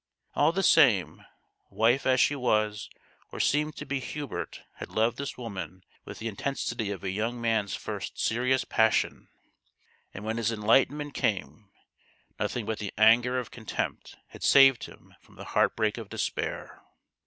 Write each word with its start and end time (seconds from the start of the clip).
All 0.33 0.51
the 0.51 0.63
same, 0.63 1.23
wife 1.69 2.07
as 2.07 2.19
she 2.19 2.35
was 2.35 2.89
or 3.31 3.39
seemed 3.39 3.75
to 3.75 3.85
be 3.85 3.99
Hubert 3.99 4.63
had 4.77 4.89
loved 4.89 5.19
this 5.19 5.37
woman 5.37 5.83
with 6.05 6.17
the 6.17 6.27
intensity 6.27 6.89
of 6.89 7.03
a 7.03 7.11
young 7.11 7.39
man's 7.39 7.75
first 7.75 8.17
serious 8.19 8.65
passion. 8.65 9.27
And 10.11 10.25
when 10.25 10.37
his 10.37 10.51
enlightenment 10.51 11.13
came, 11.13 11.69
nothing 12.39 12.65
but 12.65 12.79
the 12.79 12.91
anger 12.97 13.37
of 13.37 13.51
contempt 13.51 14.17
had 14.29 14.41
saved 14.41 14.85
him 14.85 15.13
from 15.21 15.35
the 15.35 15.45
heartbreak 15.53 15.99
of 15.99 16.09
despair. 16.09 16.81